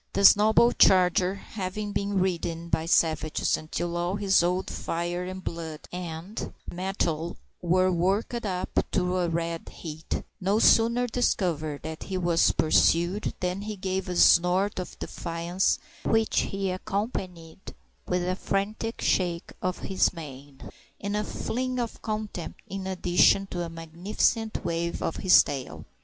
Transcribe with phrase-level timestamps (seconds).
[0.13, 5.81] This noble charger, having been ridden by savages until all his old fire and blood
[5.91, 12.51] and mettle were worked up to a red heat, no sooner discovered that he was
[12.51, 17.59] pursued than he gave a snort of defiance, which he accompanied
[18.07, 20.67] with a frantic shake of his mane
[20.99, 25.85] and a fling of contempt in addition to a magnificent wave of his tail.